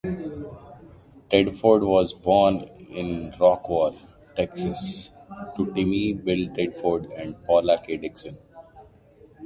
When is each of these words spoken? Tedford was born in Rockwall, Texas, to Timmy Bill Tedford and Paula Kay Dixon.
Tedford 1.31 1.85
was 1.85 2.11
born 2.11 2.61
in 2.89 3.33
Rockwall, 3.39 3.95
Texas, 4.35 5.11
to 5.55 5.71
Timmy 5.75 6.13
Bill 6.13 6.47
Tedford 6.47 7.11
and 7.21 7.35
Paula 7.45 7.79
Kay 7.85 7.97
Dixon. 7.97 8.35